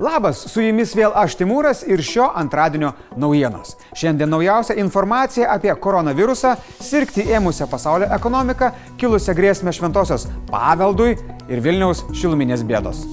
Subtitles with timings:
[0.00, 3.74] Labas, su jumis vėl aš Timūras ir šio antradienio naujienos.
[3.92, 11.18] Šiandien naujausia informacija apie koronavirusą, sirgti ėmusią pasaulio ekonomiką, kilusią grėsmę šventosios paveldui
[11.52, 13.04] ir Vilniaus šiluminės bėdos.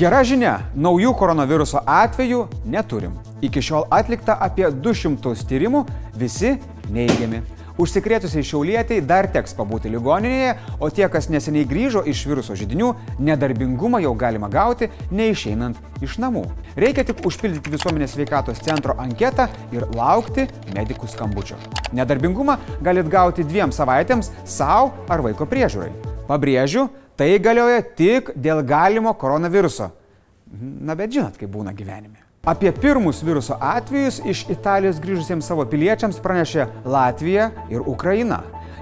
[0.00, 3.18] Gera žinia, naujų koronaviruso atvejų neturim.
[3.44, 5.84] Iki šiol atlikta apie 200 tyrimų,
[6.16, 6.56] visi
[6.88, 7.44] neigiami.
[7.80, 10.50] Užsikrėtusiai šiaulietiai dar teks pabūti ligoninėje,
[10.84, 12.90] o tie, kas neseniai grįžo iš viruso žydinių,
[13.24, 16.44] nedarbingumą jau galima gauti neišeinant iš namų.
[16.76, 20.44] Reikia tik užpildyti visuomenės sveikatos centro anketą ir laukti
[20.76, 21.56] medikų skambučio.
[21.96, 25.94] Nedarbingumą galit gauti dviem savaitėms savo ar vaiko priežiūrai.
[26.28, 29.88] Pabrėžiu, tai galioja tik dėl galimo koronaviruso.
[30.60, 32.29] Na bet žinot, kaip būna gyvenime.
[32.44, 38.38] Apie pirmus viruso atvejus iš Italijos grįžusiems savo piliečiams pranešė Latvija ir Ukraina.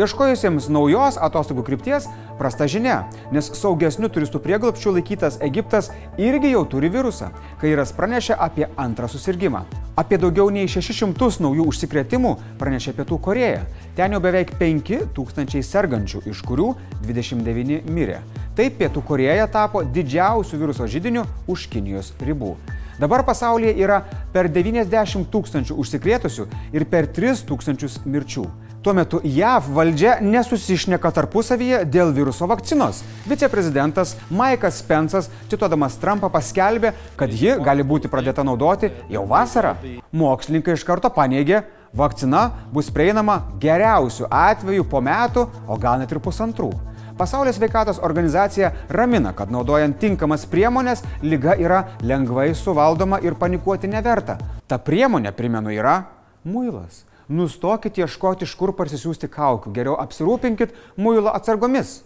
[0.00, 2.06] Ieškojusiems naujos atostogų krypties
[2.38, 7.28] prasta žinia, nes saugesnių turistų prieglapščių laikytas Egiptas irgi jau turi virusą.
[7.60, 9.66] Kairas pranešė apie antrą susirgymą.
[10.00, 13.66] Apie daugiau nei 600 naujų užsikrėtimų pranešė Pietų Koreja.
[14.00, 16.72] Ten jau beveik 5000 sergančių, iš kurių
[17.04, 18.22] 29 mirė.
[18.56, 22.56] Taip Pietų Koreja tapo didžiausiu viruso žydiniu už Kinijos ribų.
[23.02, 23.96] Dabar pasaulyje yra
[24.30, 28.44] per 90 tūkstančių užsikrėtusių ir per 3 tūkstančius mirčių.
[28.82, 33.00] Tuo metu JAV valdžia nesusišneka tarpusavyje dėl viruso vakcinos.
[33.26, 39.74] Viceprezidentas Maikas Spencas, cituodamas Trumpą, paskelbė, kad ji gali būti pradėta naudoti jau vasarą.
[40.14, 46.22] Mokslininkai iš karto paneigė, vakcina bus prieinama geriausiu atveju po metų, o gal net ir
[46.22, 46.70] pusantrų.
[47.18, 54.38] Pasaulio sveikatos organizacija ramina, kad naudojant tinkamas priemonės, lyga yra lengvai suvaldoma ir panikuoti neverta.
[54.66, 56.02] Ta priemonė, primenu, yra
[56.44, 57.04] muilas.
[57.28, 59.72] Nustokit ieškoti, iš kur parsisiųsti kaukių.
[59.76, 62.00] Geriau apsirūpinkit muilo atsargomis.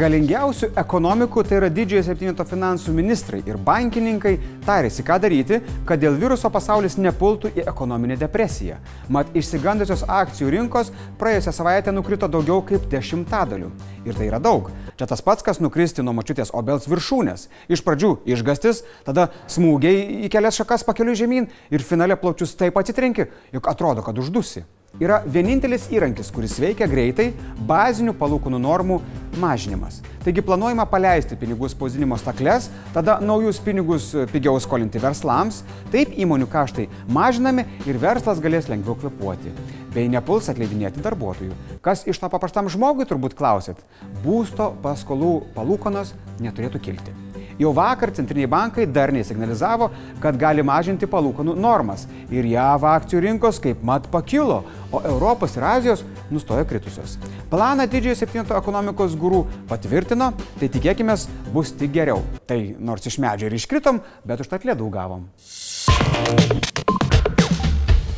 [0.00, 4.30] Galingiausių ekonomikų, tai yra didžiojo septyneto finansų ministrai ir bankininkai,
[4.64, 8.78] tarėsi, ką daryti, kad dėl viruso pasaulis nepultų į ekonominę depresiją.
[9.12, 13.68] Mat išsigandusios akcijų rinkos praėjusią savaitę nukrito daugiau kaip dešimtadalių.
[14.08, 14.72] Ir tai yra daug.
[14.96, 17.50] Čia tas pats, kas nukristi nuo mačiutės obels viršūnės.
[17.68, 23.28] Iš pradžių išgastis, tada smūgiai į kelias šakas pakeliu žemyn ir finale plaučius taip atsitrenki,
[23.52, 24.64] jog atrodo, kad uždusi
[24.98, 27.32] yra vienintelis įrankis, kuris veikia greitai-
[27.70, 29.00] bazinių palūkanų normų
[29.38, 30.00] mažinimas.
[30.24, 36.88] Taigi planuojama paleisti pinigų spausdinimo stakles, tada naujus pinigus pigiau skolinti verslams, taip įmonių kaštai
[37.08, 39.54] mažinami ir verslas galės lengviau kvepuoti.
[39.94, 41.52] Bei nepuls atleidinėti darbuotojų.
[41.80, 43.76] Kas iš to paprastam žmogui turbūt klausėt?
[44.24, 47.29] Būsto paskolų palūkanos neturėtų kilti.
[47.60, 49.90] Jau vakar centriniai bankai darniai signalizavo,
[50.22, 55.66] kad gali mažinti palūkanų normas ir JAV akcijų rinkos kaip mat pakilo, o Europos ir
[55.68, 57.18] Azijos nustojo kritusios.
[57.52, 61.18] Planą didžiojo septinto ekonomikos gurų patvirtino, tai tikėkime
[61.52, 62.24] bus tik geriau.
[62.48, 65.28] Tai nors iš medžio ir iškritom, bet užtat ledų gavom.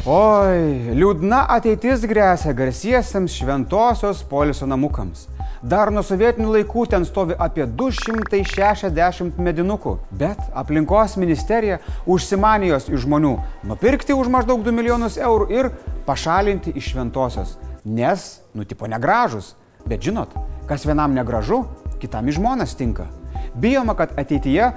[0.02, 5.28] Oi, liūdna ateitis grėsia garsiesiams šventosios poliso namukams.
[5.62, 13.04] Dar nuo sovietinių laikų ten stovi apie 260 medinukų, bet aplinkos ministerija užsimanė jos iš
[13.04, 13.36] žmonių
[13.70, 15.68] nupirkti už maždaug 2 milijonus eurų ir
[16.02, 17.52] pašalinti iš šventosios.
[17.84, 19.54] Nes, nu, tipo negražus.
[19.86, 20.34] Bet žinot,
[20.66, 21.60] kas vienam negražu,
[22.02, 23.06] kitam į žmonas tinka.
[23.54, 24.74] Bijoma, kad ateityje e,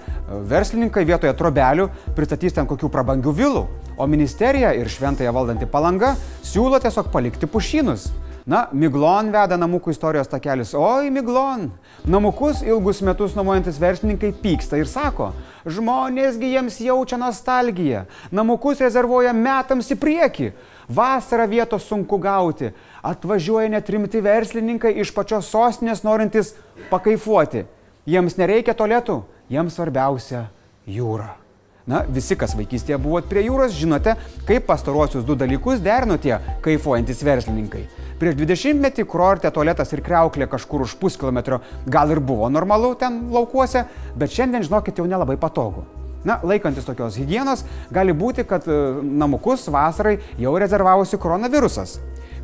[0.50, 3.66] verslininkai vietoje trobelių pristatys ten kokių prabangių vilų,
[3.97, 6.13] o ministerija ir šventąją valdanti palanga
[6.46, 8.12] siūlo tiesiog palikti pušynus.
[8.45, 10.75] Na, Miglon veda namukų istorijos takelis.
[10.78, 11.72] Oi, Miglon.
[12.06, 15.31] Namukus ilgus metus nuomojantis verslininkai pyksta ir sako,
[15.66, 18.03] žmonėsgi jiems jaučia nostalgiją.
[18.29, 20.50] Namukus rezervuoja metams į priekį.
[20.94, 22.69] Vasarą vietos sunku gauti.
[23.01, 26.53] Atvažiuoja net rimti verslininkai iš pačios sostinės norintys
[26.91, 27.66] pakaifuoti.
[28.05, 30.44] Jiems nereikia tolėtų, jiems svarbiausia
[30.85, 31.44] jūra.
[31.85, 34.16] Na, visi, kas vaikystėje buvot prie jūros, žinote,
[34.47, 37.84] kaip pastaruosius du dalykus derino tie kaifuojantis verslininkai.
[38.18, 43.20] Prieš 20 metį kurorte tualetas ir kreuklė kažkur už puskilometrio gal ir buvo normalu ten
[43.29, 43.84] laukuose,
[44.17, 45.84] bet šiandien, žinokit, jau nelabai patogu.
[46.26, 47.61] Na, laikantis tokios hygienos,
[47.93, 51.99] gali būti, kad e, namukus vasarai jau rezervavosi koronavirusas.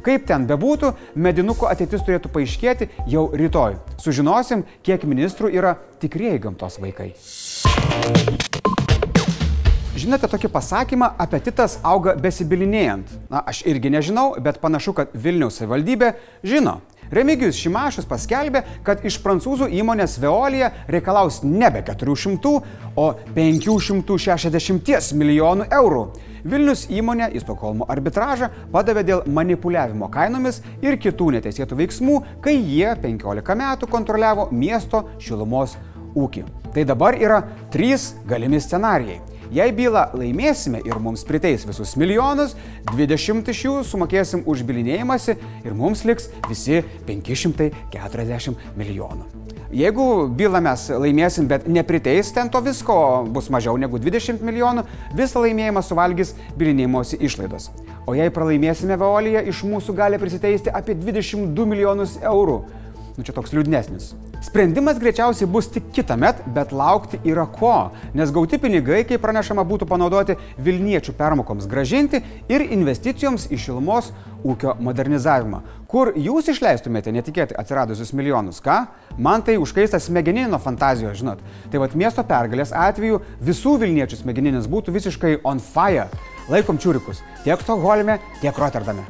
[0.06, 3.80] Kaip ten bebūtų, medinukų ateitis turėtų paaiškėti jau rytoj.
[4.02, 7.14] Sužinosim, kiek ministrų yra tikrieji gamtos vaikai.
[10.02, 13.12] Žinote tokį pasakymą, apetitas auga besibilinėjant.
[13.32, 16.80] Na, aš irgi nežinau, bet panašu, kad Vilniaus savivaldybė žino.
[17.12, 22.54] Remigijus Šimašius paskelbė, kad iš prancūzų įmonės Veolija reikalaus nebe 400,
[22.96, 26.06] o 560 milijonų eurų.
[26.48, 32.96] Vilnius įmonė į Stokholmo arbitražą padavė dėl manipuliavimo kainomis ir kitų neteisėtų veiksmų, kai jie
[33.04, 35.76] 15 metų kontroliavo miesto šilumos
[36.16, 36.46] ūkį.
[36.72, 37.44] Tai dabar yra
[37.74, 39.20] trys galimi scenarijai.
[39.52, 42.54] Jei bylą laimėsime ir mums priteis visus milijonus,
[42.94, 45.36] 20 iš jų sumokėsim už bilinėjimąsi
[45.68, 49.28] ir mums liks visi 540 milijonų.
[49.76, 50.06] Jeigu
[50.40, 52.96] bylą mes laimėsim, bet nepriteis ten to visko,
[53.28, 54.86] bus mažiau negu 20 milijonų,
[55.20, 57.70] visą laimėjimą suvalgys bilinėjimosi išlaidos.
[58.08, 62.62] O jei pralaimėsime Veoliją, iš mūsų gali prisiteisti apie 22 milijonus eurų.
[63.18, 64.14] Nu čia toks liūdnesnis.
[64.42, 69.66] Sprendimas greičiausiai bus tik kitą metą, bet laukti yra ko, nes gauti pinigai, kaip pranešama,
[69.68, 74.10] būtų panaudoti Vilniečių permokoms gražinti ir investicijoms į šilumos
[74.48, 75.62] ūkio modernizavimą.
[75.92, 78.80] Kur jūs išleistumėte netikėtai atsiradusius milijonus, ką?
[79.20, 81.42] Man tai užkaistas smegeninio fantazijos, žinot.
[81.70, 86.08] Tai vad miesto pergalės atveju visų Vilniečių smegeninis būtų visiškai on fire.
[86.50, 89.06] Laikom čiūrikus tiek Stokholme, tiek Rotterdame.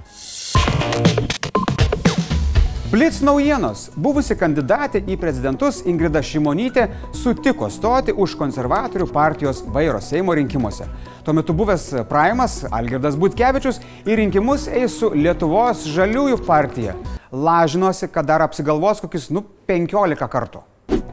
[2.91, 3.85] Blitz naujienos.
[3.95, 10.89] Buvusi kandidatė į prezidentus Ingrida Šimonytė sutiko stoti už konservatorių partijos vairo Seimo rinkimuose.
[11.23, 16.97] Tuo metu buvęs Praimas Algirdas Butkevičius į rinkimus eis su Lietuvos žaliųjų partija.
[17.31, 20.65] Lažinosi, kad dar apsigalvos kokius, nu, 15 kartų.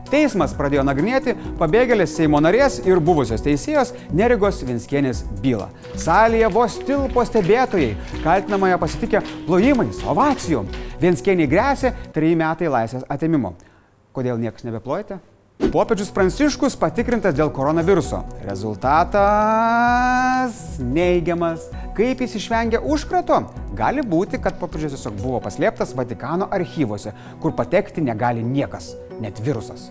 [0.08, 5.68] Teismas pradėjo nagrinėti pabėgėlės Seimo narės ir buvusios teisėjos Nerigos Vinskienės bylą.
[6.00, 10.66] Salėje vos tilpo stebėtojai, kaltinamąją pasitikė plojimais, ovacijom.
[11.02, 13.52] Vinskieniai grėsė 3 metai laisvės atimimo.
[14.16, 15.20] Kodėl niekas nebeplojate?
[15.58, 18.22] Popiežius Pranciškus patikrintas dėl koronaviruso.
[18.46, 19.98] Rezultatas
[20.80, 21.66] neigiamas.
[21.98, 23.42] Kaip jis išvengė užkrato?
[23.76, 27.10] Gali būti, kad popiežius tiesiog buvo paslėptas Vatikano archyvose,
[27.42, 29.88] kur patekti negali niekas, net virusas.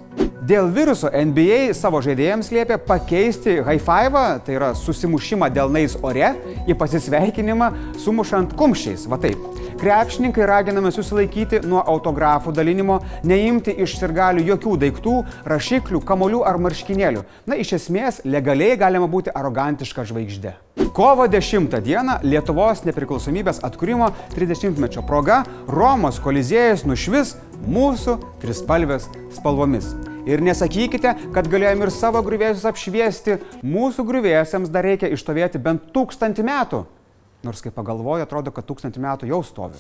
[0.47, 6.31] Dėl viruso NBA savo žaidėjams liepė pakeisti high five, tai yra susimušimą delnais ore,
[6.69, 9.09] į pasisveikinimą sumušant kumščiais.
[9.11, 9.56] Va taip.
[9.77, 12.95] Krepšininkai raginami susilaikyti nuo autografų dalinimo,
[13.29, 15.13] neimti iš sirgalių jokių daiktų,
[15.45, 17.21] rašiklių, kamolių ar marškinėlių.
[17.45, 20.55] Na, iš esmės, legaliai galima būti arogantiška žvaigždė.
[20.97, 27.35] Kovo 10 dieną Lietuvos nepriklausomybės atkūrimo 30-mečio proga Romos koliziejus nušvis
[27.69, 29.05] mūsų trispalvės
[29.37, 29.93] spalvomis.
[30.25, 36.49] Ir nesakykite, kad galėjom ir savo grįvėsius apšviesti, mūsų grįvėsiams dar reikia ištovėti bent tūkstantį
[36.49, 36.87] metų.
[37.43, 39.77] Nors kai pagalvoju, atrodo, kad tūkstantį metų jau stovi.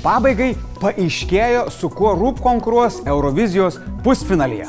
[0.00, 4.64] Pabaigai paaiškėjo, su kuo RUP konkuruos Eurovizijos pusfinalyje.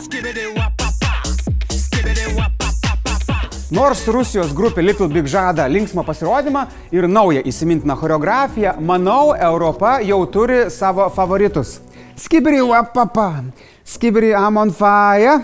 [3.72, 10.26] Nors Rusijos grupė Little Big žada linksmą pasirodymą ir naują įsimintiną choreografiją, manau, Europa jau
[10.28, 11.78] turi savo favoritus.
[12.20, 13.46] Skibri wapapa,
[13.88, 15.40] skibri amon fire.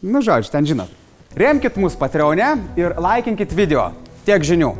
[0.00, 0.88] Nu, žodžiu, ten žinot.
[1.36, 3.90] Remkit mus Patreon'e ir laikinkit video.
[4.26, 4.72] Tiek žinių.